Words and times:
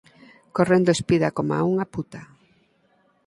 correndo 0.57 0.89
espida 0.93 1.33
coma 1.37 1.67
unha 1.71 1.85
puta. 1.93 2.21